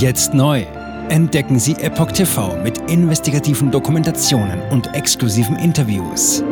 Jetzt 0.00 0.32
neu. 0.32 0.62
Entdecken 1.10 1.58
Sie 1.58 1.74
Epoch 1.74 2.12
TV 2.12 2.56
mit 2.62 2.78
investigativen 2.90 3.70
Dokumentationen 3.70 4.62
und 4.70 4.94
exklusiven 4.94 5.56
Interviews. 5.56 6.42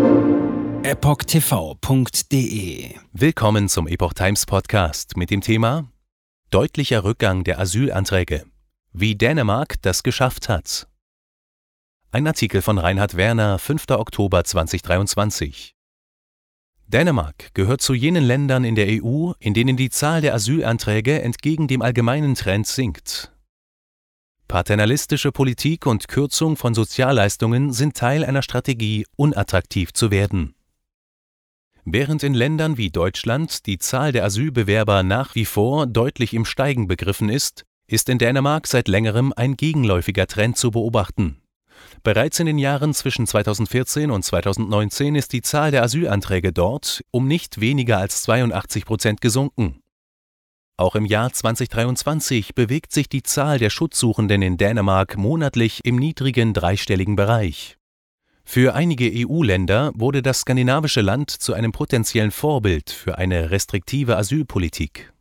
EpochTV.de 0.82 2.04
Willkommen 3.12 3.70
zum 3.70 3.88
Epoch 3.88 4.12
Times 4.12 4.44
Podcast 4.44 5.16
mit 5.16 5.30
dem 5.30 5.40
Thema 5.40 5.90
Deutlicher 6.50 7.04
Rückgang 7.04 7.42
der 7.42 7.58
Asylanträge. 7.58 8.44
Wie 8.92 9.16
Dänemark 9.16 9.80
das 9.80 10.02
geschafft 10.02 10.50
hat. 10.50 10.86
Ein 12.12 12.26
Artikel 12.26 12.60
von 12.60 12.76
Reinhard 12.76 13.16
Werner, 13.16 13.58
5. 13.58 13.86
Oktober 13.92 14.44
2023. 14.44 15.74
Dänemark 16.86 17.54
gehört 17.54 17.80
zu 17.80 17.94
jenen 17.94 18.24
Ländern 18.24 18.64
in 18.64 18.74
der 18.74 18.88
EU, 19.02 19.32
in 19.38 19.54
denen 19.54 19.78
die 19.78 19.88
Zahl 19.88 20.20
der 20.20 20.34
Asylanträge 20.34 21.22
entgegen 21.22 21.66
dem 21.66 21.80
allgemeinen 21.80 22.34
Trend 22.34 22.66
sinkt. 22.66 23.32
Paternalistische 24.48 25.30
Politik 25.30 25.84
und 25.84 26.08
Kürzung 26.08 26.56
von 26.56 26.72
Sozialleistungen 26.72 27.70
sind 27.70 27.94
Teil 27.94 28.24
einer 28.24 28.40
Strategie, 28.40 29.04
unattraktiv 29.14 29.92
zu 29.92 30.10
werden. 30.10 30.54
Während 31.84 32.22
in 32.22 32.32
Ländern 32.32 32.78
wie 32.78 32.88
Deutschland 32.88 33.66
die 33.66 33.78
Zahl 33.78 34.10
der 34.10 34.24
Asylbewerber 34.24 35.02
nach 35.02 35.34
wie 35.34 35.44
vor 35.44 35.86
deutlich 35.86 36.32
im 36.32 36.46
Steigen 36.46 36.88
begriffen 36.88 37.28
ist, 37.28 37.66
ist 37.86 38.08
in 38.08 38.16
Dänemark 38.16 38.66
seit 38.66 38.88
längerem 38.88 39.34
ein 39.36 39.54
gegenläufiger 39.54 40.26
Trend 40.26 40.56
zu 40.56 40.70
beobachten. 40.70 41.42
Bereits 42.02 42.40
in 42.40 42.46
den 42.46 42.58
Jahren 42.58 42.94
zwischen 42.94 43.26
2014 43.26 44.10
und 44.10 44.24
2019 44.24 45.14
ist 45.14 45.34
die 45.34 45.42
Zahl 45.42 45.72
der 45.72 45.82
Asylanträge 45.82 46.54
dort 46.54 47.04
um 47.10 47.28
nicht 47.28 47.60
weniger 47.60 47.98
als 47.98 48.22
82 48.22 48.86
Prozent 48.86 49.20
gesunken. 49.20 49.82
Auch 50.78 50.94
im 50.94 51.04
Jahr 51.04 51.30
2023 51.30 52.54
bewegt 52.54 52.92
sich 52.92 53.10
die 53.10 53.22
Zahl 53.22 53.58
der 53.58 53.68
Schutzsuchenden 53.68 54.40
in 54.40 54.56
Dänemark 54.56 55.18
monatlich 55.18 55.84
im 55.84 55.96
niedrigen 55.96 56.54
dreistelligen 56.54 57.16
Bereich. 57.16 57.76
Für 58.44 58.74
einige 58.74 59.10
EU-Länder 59.12 59.92
wurde 59.94 60.22
das 60.22 60.40
skandinavische 60.40 61.02
Land 61.02 61.30
zu 61.30 61.52
einem 61.52 61.72
potenziellen 61.72 62.30
Vorbild 62.30 62.88
für 62.88 63.18
eine 63.18 63.50
restriktive 63.50 64.16
Asylpolitik. 64.16 65.12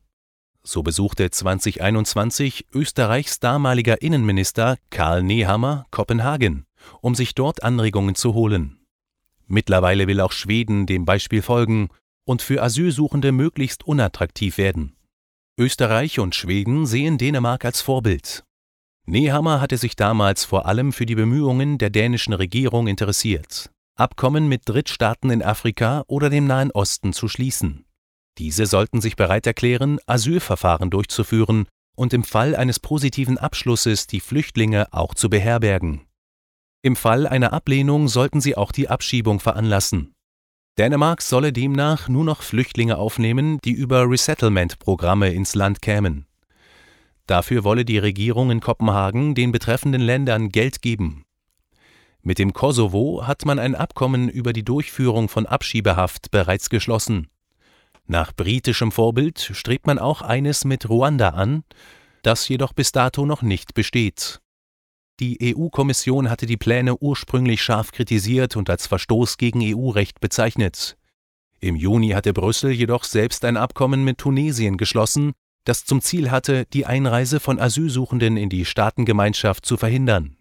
So 0.64 0.82
besuchte 0.84 1.30
2021 1.30 2.68
Österreichs 2.74 3.42
damaliger 3.42 4.02
Innenminister 4.02 4.78
Karl 4.90 5.24
Nehammer 5.24 5.86
Kopenhagen 5.92 6.68
um 7.02 7.16
sich 7.16 7.36
dort 7.36 7.64
Anregungen 7.64 8.16
zu 8.16 8.34
holen. 8.34 8.80
Mittlerweile 9.48 10.08
will 10.08 10.20
auch 10.20 10.32
Schweden 10.32 10.86
dem 10.86 11.06
Beispiel 11.06 11.42
folgen 11.42 11.90
und 12.26 12.42
für 12.42 12.62
Asylsuchende 12.62 13.32
möglichst 13.32 13.86
unattraktiv 13.86 14.58
werden. 14.58 14.97
Österreich 15.60 16.20
und 16.20 16.36
Schweden 16.36 16.86
sehen 16.86 17.18
Dänemark 17.18 17.66
als 17.66 17.82
Vorbild. 17.82 18.44
Nehammer 19.08 19.60
hatte 19.60 19.78
sich 19.78 19.96
damals 19.96 20.46
vor 20.46 20.68
allem 20.68 20.94
für 20.94 21.08
die 21.08 21.16
Bemühungen 21.16 21.80
der 21.80 21.90
dänischen 21.90 22.34
Regierung 22.34 22.86
interessiert, 22.88 23.72
Abkommen 23.96 24.48
mit 24.48 24.62
Drittstaaten 24.66 25.32
in 25.32 25.42
Afrika 25.42 26.04
oder 26.08 26.30
dem 26.30 26.46
Nahen 26.46 26.70
Osten 26.70 27.12
zu 27.12 27.28
schließen. 27.28 27.86
Diese 28.38 28.68
sollten 28.68 29.02
sich 29.02 29.16
bereit 29.16 29.48
erklären, 29.48 29.98
Asylverfahren 30.06 30.92
durchzuführen 30.92 31.68
und 31.96 32.14
im 32.14 32.24
Fall 32.24 32.56
eines 32.56 32.80
positiven 32.80 33.40
Abschlusses 33.40 34.06
die 34.06 34.20
Flüchtlinge 34.20 34.94
auch 34.94 35.16
zu 35.16 35.28
beherbergen. 35.28 36.02
Im 36.84 36.96
Fall 36.96 37.26
einer 37.26 37.54
Ablehnung 37.54 38.08
sollten 38.08 38.42
sie 38.42 38.56
auch 38.56 38.72
die 38.72 38.90
Abschiebung 38.90 39.40
veranlassen. 39.40 40.14
Dänemark 40.78 41.24
solle 41.24 41.52
demnach 41.52 42.08
nur 42.08 42.24
noch 42.24 42.44
Flüchtlinge 42.44 42.98
aufnehmen, 43.00 43.60
die 43.64 43.72
über 43.72 44.08
Resettlement-Programme 44.08 45.34
ins 45.34 45.56
Land 45.56 45.82
kämen. 45.82 46.28
Dafür 47.26 47.64
wolle 47.64 47.84
die 47.84 47.98
Regierung 47.98 48.52
in 48.52 48.60
Kopenhagen 48.60 49.34
den 49.34 49.52
betreffenden 49.52 50.02
Ländern 50.02 50.50
Geld 50.50 50.84
geben. 50.84 51.26
Mit 52.22 52.38
dem 52.38 52.54
Kosovo 52.54 53.26
hat 53.26 53.44
man 53.44 53.58
ein 53.58 53.74
Abkommen 53.74 54.30
über 54.30 54.54
die 54.54 54.64
Durchführung 54.64 55.30
von 55.30 55.48
Abschiebehaft 55.48 56.30
bereits 56.30 56.70
geschlossen. 56.70 57.28
Nach 58.06 58.32
britischem 58.32 58.92
Vorbild 58.92 59.40
strebt 59.54 59.88
man 59.88 59.98
auch 59.98 60.22
eines 60.22 60.64
mit 60.64 60.88
Ruanda 60.88 61.30
an, 61.30 61.64
das 62.22 62.48
jedoch 62.48 62.74
bis 62.74 62.92
dato 62.92 63.26
noch 63.26 63.42
nicht 63.42 63.74
besteht. 63.74 64.42
Die 65.20 65.56
EU-Kommission 65.56 66.30
hatte 66.30 66.46
die 66.46 66.58
Pläne 66.58 66.98
ursprünglich 66.98 67.62
scharf 67.64 67.92
kritisiert 67.92 68.56
und 68.56 68.70
als 68.70 68.86
Verstoß 68.86 69.38
gegen 69.38 69.62
EU-Recht 69.64 70.20
bezeichnet. 70.20 70.98
Im 71.60 71.76
Juni 71.76 72.10
hatte 72.10 72.34
Brüssel 72.34 72.72
jedoch 72.72 73.04
selbst 73.04 73.44
ein 73.44 73.58
Abkommen 73.58 74.04
mit 74.04 74.20
Tunesien 74.20 74.78
geschlossen, 74.78 75.34
das 75.64 75.86
zum 75.86 76.02
Ziel 76.02 76.30
hatte, 76.30 76.66
die 76.72 76.86
Einreise 76.86 77.40
von 77.40 77.60
Asylsuchenden 77.60 78.38
in 78.38 78.50
die 78.50 78.64
Staatengemeinschaft 78.64 79.66
zu 79.66 79.76
verhindern. 79.76 80.38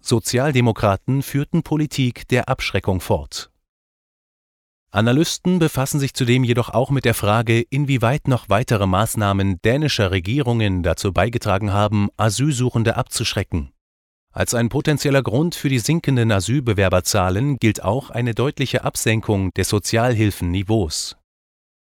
Sozialdemokraten 0.00 1.22
führten 1.22 1.62
Politik 1.62 2.26
der 2.28 2.48
Abschreckung 2.48 3.00
fort. 3.00 3.50
Analysten 4.90 5.58
befassen 5.58 6.00
sich 6.00 6.14
zudem 6.14 6.44
jedoch 6.44 6.70
auch 6.70 6.90
mit 6.90 7.04
der 7.04 7.14
Frage, 7.14 7.60
inwieweit 7.60 8.28
noch 8.28 8.48
weitere 8.48 8.86
Maßnahmen 8.86 9.60
dänischer 9.62 10.10
Regierungen 10.10 10.82
dazu 10.82 11.12
beigetragen 11.12 11.72
haben, 11.72 12.08
Asylsuchende 12.16 12.96
abzuschrecken. 12.96 13.72
Als 14.32 14.54
ein 14.54 14.68
potenzieller 14.68 15.22
Grund 15.22 15.54
für 15.54 15.68
die 15.68 15.78
sinkenden 15.78 16.30
Asylbewerberzahlen 16.30 17.56
gilt 17.56 17.82
auch 17.82 18.10
eine 18.10 18.34
deutliche 18.34 18.84
Absenkung 18.84 19.52
des 19.54 19.68
Sozialhilfenniveaus. 19.70 21.16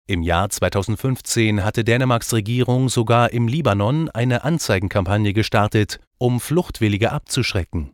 Im 0.07 0.21
Jahr 0.21 0.49
2015 0.49 1.63
hatte 1.63 1.83
Dänemarks 1.83 2.31
Regierung 2.31 2.89
sogar 2.89 3.33
im 3.33 3.47
Libanon 3.47 4.09
eine 4.09 4.43
Anzeigenkampagne 4.43 5.33
gestartet, 5.33 5.99
um 6.17 6.39
Fluchtwillige 6.39 7.11
abzuschrecken. 7.11 7.91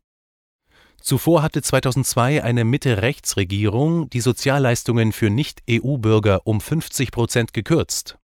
Zuvor 1.01 1.41
hatte 1.41 1.63
2002 1.63 2.43
eine 2.43 2.63
Mitte-Rechts-Regierung 2.63 4.09
die 4.11 4.21
Sozialleistungen 4.21 5.11
für 5.11 5.31
Nicht-EU-Bürger 5.31 6.45
um 6.45 6.61
50 6.61 7.11
Prozent 7.11 7.53
gekürzt. 7.53 8.19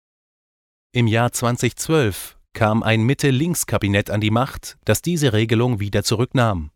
Im 0.91 1.07
Jahr 1.07 1.31
2012 1.31 2.37
kam 2.53 2.83
ein 2.83 3.03
Mitte-Links-Kabinett 3.03 4.09
an 4.09 4.19
die 4.19 4.31
Macht, 4.31 4.77
das 4.83 5.01
diese 5.01 5.31
Regelung 5.31 5.79
wieder 5.79 6.03
zurücknahm. 6.03 6.71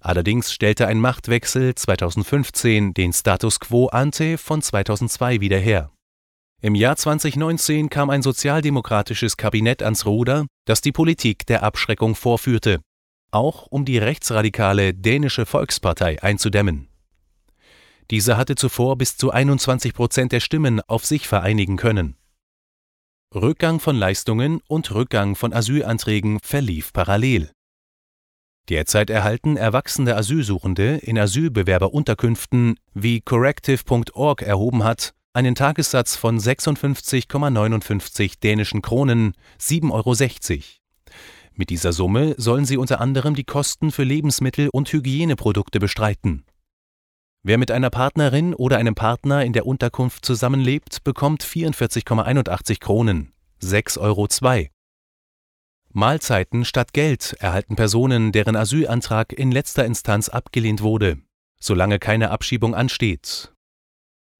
Allerdings 0.00 0.52
stellte 0.52 0.86
ein 0.88 1.00
Machtwechsel 1.00 1.74
2015 1.74 2.94
den 2.94 3.12
Status 3.12 3.60
quo 3.60 3.86
ante 3.88 4.38
von 4.38 4.60
2002 4.60 5.40
wieder 5.40 5.58
her. 5.58 5.90
Im 6.60 6.74
Jahr 6.74 6.96
2019 6.96 7.90
kam 7.90 8.10
ein 8.10 8.22
sozialdemokratisches 8.22 9.36
Kabinett 9.36 9.84
ans 9.84 10.04
Ruder, 10.04 10.46
das 10.64 10.80
die 10.80 10.92
Politik 10.92 11.46
der 11.46 11.62
Abschreckung 11.62 12.16
vorführte 12.16 12.80
auch 13.30 13.66
um 13.66 13.84
die 13.84 13.98
rechtsradikale 13.98 14.94
Dänische 14.94 15.46
Volkspartei 15.46 16.22
einzudämmen. 16.22 16.88
Diese 18.10 18.36
hatte 18.36 18.54
zuvor 18.54 18.96
bis 18.96 19.16
zu 19.16 19.30
21 19.30 19.92
Prozent 19.92 20.32
der 20.32 20.40
Stimmen 20.40 20.80
auf 20.80 21.04
sich 21.04 21.28
vereinigen 21.28 21.76
können. 21.76 22.16
Rückgang 23.34 23.80
von 23.80 23.96
Leistungen 23.96 24.60
und 24.66 24.94
Rückgang 24.94 25.36
von 25.36 25.52
Asylanträgen 25.52 26.38
verlief 26.42 26.94
parallel. 26.94 27.50
Derzeit 28.70 29.10
erhalten 29.10 29.56
erwachsene 29.56 30.16
Asylsuchende 30.16 30.96
in 30.96 31.18
Asylbewerberunterkünften, 31.18 32.78
wie 32.94 33.20
corrective.org 33.20 34.42
erhoben 34.42 34.84
hat, 34.84 35.14
einen 35.34 35.54
Tagessatz 35.54 36.16
von 36.16 36.38
56,59 36.38 38.40
dänischen 38.40 38.82
Kronen, 38.82 39.34
7,60 39.60 39.92
Euro. 39.92 40.14
Mit 41.58 41.70
dieser 41.70 41.92
Summe 41.92 42.36
sollen 42.38 42.64
sie 42.64 42.76
unter 42.76 43.00
anderem 43.00 43.34
die 43.34 43.42
Kosten 43.42 43.90
für 43.90 44.04
Lebensmittel 44.04 44.68
und 44.72 44.92
Hygieneprodukte 44.92 45.80
bestreiten. 45.80 46.44
Wer 47.42 47.58
mit 47.58 47.72
einer 47.72 47.90
Partnerin 47.90 48.54
oder 48.54 48.78
einem 48.78 48.94
Partner 48.94 49.44
in 49.44 49.52
der 49.52 49.66
Unterkunft 49.66 50.24
zusammenlebt, 50.24 51.02
bekommt 51.02 51.42
44,81 51.42 52.78
Kronen, 52.78 53.32
6,02 53.60 53.98
Euro. 53.98 54.28
Mahlzeiten 55.90 56.64
statt 56.64 56.92
Geld 56.92 57.34
erhalten 57.40 57.74
Personen, 57.74 58.30
deren 58.30 58.54
Asylantrag 58.54 59.32
in 59.32 59.50
letzter 59.50 59.84
Instanz 59.84 60.28
abgelehnt 60.28 60.80
wurde, 60.80 61.18
solange 61.58 61.98
keine 61.98 62.30
Abschiebung 62.30 62.76
ansteht. 62.76 63.52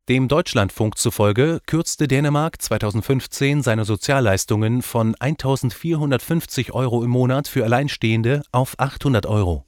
Dem 0.08 0.26
Deutschlandfunk 0.26 0.96
zufolge 0.96 1.60
kürzte 1.66 2.08
Dänemark 2.08 2.62
2015 2.62 3.62
seine 3.62 3.84
Sozialleistungen 3.84 4.80
von 4.80 5.14
1.450 5.14 6.72
Euro 6.72 7.04
im 7.04 7.10
Monat 7.10 7.46
für 7.46 7.62
Alleinstehende 7.62 8.42
auf 8.50 8.78
800 8.78 9.26
Euro. 9.26 9.66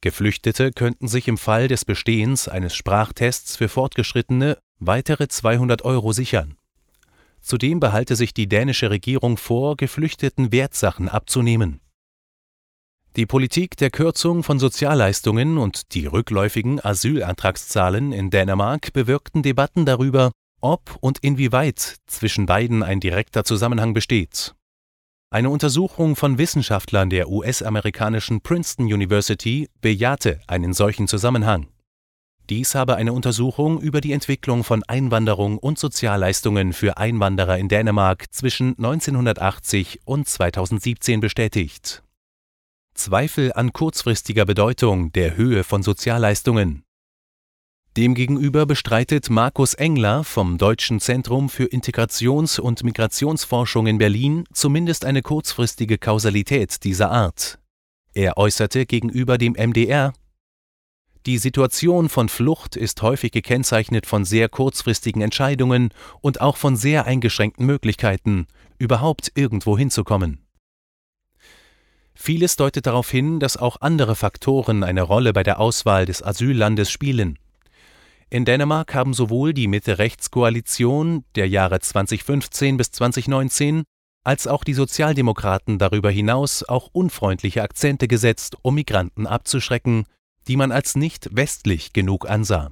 Geflüchtete 0.00 0.72
könnten 0.72 1.06
sich 1.06 1.28
im 1.28 1.38
Fall 1.38 1.68
des 1.68 1.84
Bestehens 1.84 2.48
eines 2.48 2.74
Sprachtests 2.74 3.56
für 3.56 3.68
Fortgeschrittene 3.68 4.58
weitere 4.80 5.28
200 5.28 5.82
Euro 5.82 6.12
sichern. 6.12 6.56
Zudem 7.40 7.78
behalte 7.78 8.16
sich 8.16 8.34
die 8.34 8.48
dänische 8.48 8.90
Regierung 8.90 9.36
vor, 9.36 9.76
Geflüchteten 9.76 10.50
Wertsachen 10.50 11.08
abzunehmen. 11.08 11.80
Die 13.14 13.26
Politik 13.26 13.76
der 13.76 13.90
Kürzung 13.90 14.42
von 14.42 14.58
Sozialleistungen 14.58 15.58
und 15.58 15.92
die 15.92 16.06
rückläufigen 16.06 16.82
Asylantragszahlen 16.82 18.10
in 18.10 18.30
Dänemark 18.30 18.94
bewirkten 18.94 19.42
Debatten 19.42 19.84
darüber, 19.84 20.32
ob 20.62 20.96
und 21.00 21.18
inwieweit 21.18 21.96
zwischen 22.06 22.46
beiden 22.46 22.82
ein 22.82 23.00
direkter 23.00 23.44
Zusammenhang 23.44 23.92
besteht. 23.92 24.54
Eine 25.30 25.50
Untersuchung 25.50 26.16
von 26.16 26.38
Wissenschaftlern 26.38 27.10
der 27.10 27.28
US-amerikanischen 27.28 28.40
Princeton 28.40 28.86
University 28.86 29.68
bejahte 29.82 30.40
einen 30.46 30.72
solchen 30.72 31.06
Zusammenhang. 31.06 31.68
Dies 32.48 32.74
habe 32.74 32.96
eine 32.96 33.12
Untersuchung 33.12 33.78
über 33.78 34.00
die 34.00 34.12
Entwicklung 34.12 34.64
von 34.64 34.82
Einwanderung 34.84 35.58
und 35.58 35.78
Sozialleistungen 35.78 36.72
für 36.72 36.96
Einwanderer 36.96 37.58
in 37.58 37.68
Dänemark 37.68 38.32
zwischen 38.32 38.70
1980 38.78 40.00
und 40.06 40.26
2017 40.26 41.20
bestätigt. 41.20 42.02
Zweifel 42.94 43.52
an 43.54 43.72
kurzfristiger 43.72 44.44
Bedeutung 44.44 45.12
der 45.12 45.36
Höhe 45.36 45.64
von 45.64 45.82
Sozialleistungen 45.82 46.84
Demgegenüber 47.96 48.64
bestreitet 48.64 49.28
Markus 49.28 49.74
Engler 49.74 50.24
vom 50.24 50.56
Deutschen 50.56 51.00
Zentrum 51.00 51.48
für 51.48 51.64
Integrations- 51.64 52.58
und 52.58 52.84
Migrationsforschung 52.84 53.86
in 53.86 53.98
Berlin 53.98 54.44
zumindest 54.52 55.04
eine 55.04 55.20
kurzfristige 55.20 55.98
Kausalität 55.98 56.84
dieser 56.84 57.10
Art. 57.10 57.58
Er 58.14 58.36
äußerte 58.36 58.86
gegenüber 58.86 59.36
dem 59.36 59.54
MDR 59.54 60.12
Die 61.26 61.38
Situation 61.38 62.08
von 62.08 62.28
Flucht 62.28 62.76
ist 62.76 63.00
häufig 63.02 63.32
gekennzeichnet 63.32 64.06
von 64.06 64.24
sehr 64.24 64.48
kurzfristigen 64.48 65.22
Entscheidungen 65.22 65.90
und 66.20 66.40
auch 66.40 66.56
von 66.56 66.76
sehr 66.76 67.06
eingeschränkten 67.06 67.66
Möglichkeiten, 67.66 68.46
überhaupt 68.78 69.32
irgendwo 69.34 69.76
hinzukommen. 69.76 70.40
Vieles 72.14 72.56
deutet 72.56 72.86
darauf 72.86 73.10
hin, 73.10 73.40
dass 73.40 73.56
auch 73.56 73.78
andere 73.80 74.14
Faktoren 74.16 74.84
eine 74.84 75.02
Rolle 75.02 75.32
bei 75.32 75.42
der 75.42 75.58
Auswahl 75.60 76.06
des 76.06 76.22
Asyllandes 76.22 76.90
spielen 76.90 77.38
in 78.32 78.46
Dänemark 78.46 78.94
haben 78.94 79.12
sowohl 79.12 79.52
die 79.52 79.68
Mitte-Rechts-Koalition 79.68 81.22
der 81.34 81.50
Jahre 81.50 81.80
2015 81.80 82.78
bis 82.78 82.90
2019 82.90 83.82
als 84.24 84.46
auch 84.46 84.64
die 84.64 84.72
Sozialdemokraten 84.72 85.78
darüber 85.78 86.10
hinaus 86.10 86.62
auch 86.62 86.88
unfreundliche 86.92 87.60
Akzente 87.60 88.08
gesetzt, 88.08 88.56
um 88.62 88.76
Migranten 88.76 89.26
abzuschrecken, 89.26 90.06
die 90.48 90.56
man 90.56 90.72
als 90.72 90.96
nicht 90.96 91.36
westlich 91.36 91.92
genug 91.92 92.26
ansah. 92.26 92.70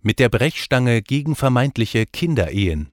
Mit 0.00 0.18
der 0.18 0.30
Brechstange 0.30 1.02
gegen 1.02 1.36
vermeintliche 1.36 2.06
Kinderehen. 2.06 2.88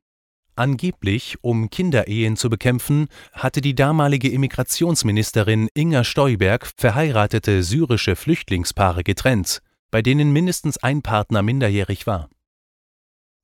Angeblich, 0.58 1.38
um 1.42 1.70
Kinderehen 1.70 2.36
zu 2.36 2.50
bekämpfen, 2.50 3.10
hatte 3.32 3.62
die 3.62 3.76
damalige 3.76 4.30
Immigrationsministerin 4.30 5.70
Inga 5.76 6.04
Steuberg 6.04 6.72
verheiratete 6.76 7.62
syrische 7.62 8.16
Flüchtlingspaare 8.16 9.04
getrennt, 9.04 9.62
bei 9.92 10.02
denen 10.02 10.34
mindestens 10.34 10.78
ein 10.80 11.04
Partner 11.04 11.44
minderjährig 11.44 12.08
war. 12.08 12.30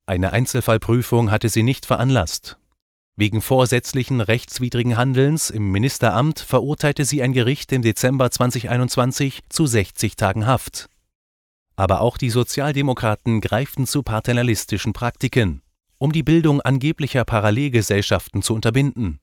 Eine 0.06 0.32
Einzelfallprüfung 0.32 1.30
hatte 1.30 1.48
sie 1.48 1.62
nicht 1.62 1.86
veranlasst. 1.86 2.58
Wegen 3.14 3.42
vorsätzlichen 3.42 4.20
rechtswidrigen 4.20 4.96
Handelns 4.96 5.50
im 5.50 5.70
Ministeramt 5.70 6.40
verurteilte 6.40 7.04
sie 7.04 7.22
ein 7.22 7.32
Gericht 7.32 7.70
im 7.70 7.82
Dezember 7.82 8.32
2021 8.32 9.42
zu 9.48 9.66
60 9.66 10.16
Tagen 10.16 10.46
Haft. 10.46 10.88
Aber 11.76 12.00
auch 12.00 12.18
die 12.18 12.30
Sozialdemokraten 12.30 13.40
greiften 13.40 13.86
zu 13.86 14.02
paternalistischen 14.02 14.92
Praktiken, 14.92 15.62
um 16.04 16.12
die 16.12 16.22
Bildung 16.22 16.60
angeblicher 16.60 17.24
Parallelgesellschaften 17.24 18.42
zu 18.42 18.52
unterbinden. 18.52 19.20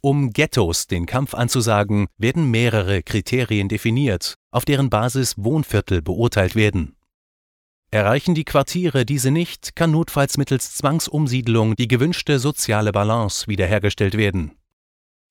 Um 0.00 0.32
Ghettos 0.32 0.88
den 0.88 1.06
Kampf 1.06 1.34
anzusagen, 1.34 2.08
werden 2.18 2.50
mehrere 2.50 3.04
Kriterien 3.04 3.68
definiert, 3.68 4.34
auf 4.50 4.64
deren 4.64 4.90
Basis 4.90 5.34
Wohnviertel 5.36 6.02
beurteilt 6.02 6.56
werden. 6.56 6.96
Erreichen 7.92 8.34
die 8.34 8.42
Quartiere 8.42 9.06
diese 9.06 9.30
nicht, 9.30 9.76
kann 9.76 9.92
notfalls 9.92 10.36
mittels 10.36 10.74
Zwangsumsiedlung 10.74 11.76
die 11.76 11.86
gewünschte 11.86 12.40
soziale 12.40 12.90
Balance 12.90 13.46
wiederhergestellt 13.46 14.16
werden. 14.16 14.50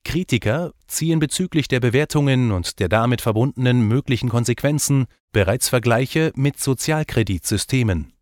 Kritiker 0.06 0.72
ziehen 0.88 1.20
bezüglich 1.20 1.68
der 1.68 1.82
Bewertungen 1.82 2.54
und 2.54 2.80
der 2.80 2.88
damit 2.88 3.20
verbundenen 3.20 3.86
möglichen 3.86 4.30
Konsequenzen 4.30 5.08
bereits 5.34 5.68
Vergleiche 5.68 6.32
mit 6.38 6.58
Sozialkreditsystemen. 6.58 8.15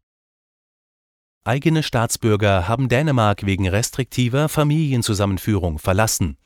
Eigene 1.45 1.83
Staatsbürger 1.83 2.69
haben 2.69 2.87
Dänemark 2.87 3.45
wegen 3.45 3.67
restriktiver 3.67 4.47
Familienzusammenführung 4.47 5.77
verlassen. 5.77 6.37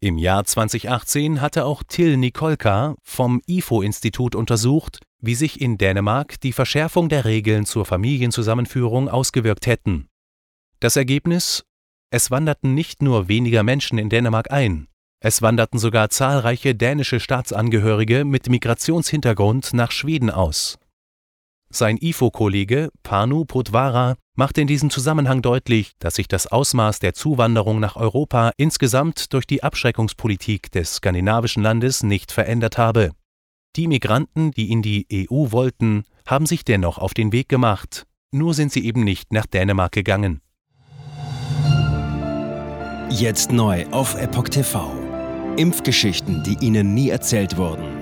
Im 0.00 0.18
Jahr 0.18 0.44
2018 0.44 1.40
hatte 1.40 1.64
auch 1.64 1.84
Till 1.84 2.16
Nikolka 2.16 2.96
vom 3.04 3.40
IFO-Institut 3.46 4.34
untersucht, 4.34 4.98
wie 5.20 5.36
sich 5.36 5.60
in 5.60 5.78
Dänemark 5.78 6.40
die 6.40 6.52
Verschärfung 6.52 7.08
der 7.08 7.24
Regeln 7.24 7.64
zur 7.64 7.86
Familienzusammenführung 7.86 9.08
ausgewirkt 9.08 9.66
hätten. 9.66 10.08
Das 10.80 10.96
Ergebnis? 10.96 11.64
Es 12.10 12.32
wanderten 12.32 12.74
nicht 12.74 13.02
nur 13.02 13.28
weniger 13.28 13.62
Menschen 13.62 13.98
in 13.98 14.08
Dänemark 14.08 14.50
ein, 14.50 14.88
es 15.24 15.40
wanderten 15.40 15.78
sogar 15.78 16.10
zahlreiche 16.10 16.74
dänische 16.74 17.20
Staatsangehörige 17.20 18.24
mit 18.24 18.48
Migrationshintergrund 18.48 19.72
nach 19.72 19.92
Schweden 19.92 20.30
aus. 20.30 20.80
Sein 21.74 21.96
IFO-Kollege 21.96 22.90
Panu 23.02 23.46
Potwara 23.46 24.16
macht 24.36 24.58
in 24.58 24.66
diesem 24.66 24.90
Zusammenhang 24.90 25.40
deutlich, 25.40 25.92
dass 25.98 26.16
sich 26.16 26.28
das 26.28 26.46
Ausmaß 26.46 26.98
der 26.98 27.14
Zuwanderung 27.14 27.80
nach 27.80 27.96
Europa 27.96 28.52
insgesamt 28.58 29.32
durch 29.32 29.46
die 29.46 29.62
Abschreckungspolitik 29.62 30.70
des 30.70 30.96
skandinavischen 30.96 31.62
Landes 31.62 32.02
nicht 32.02 32.30
verändert 32.30 32.76
habe. 32.76 33.12
Die 33.74 33.88
Migranten, 33.88 34.50
die 34.50 34.70
in 34.70 34.82
die 34.82 35.06
EU 35.10 35.50
wollten, 35.50 36.04
haben 36.26 36.44
sich 36.44 36.66
dennoch 36.66 36.98
auf 36.98 37.14
den 37.14 37.32
Weg 37.32 37.48
gemacht, 37.48 38.06
nur 38.32 38.52
sind 38.52 38.70
sie 38.70 38.84
eben 38.84 39.02
nicht 39.02 39.32
nach 39.32 39.46
Dänemark 39.46 39.92
gegangen. 39.92 40.42
Jetzt 43.08 43.50
neu 43.50 43.86
auf 43.92 44.14
Epoch 44.20 44.50
TV. 44.50 44.92
Impfgeschichten, 45.56 46.42
die 46.44 46.64
Ihnen 46.64 46.92
nie 46.92 47.08
erzählt 47.08 47.56
wurden. 47.56 48.01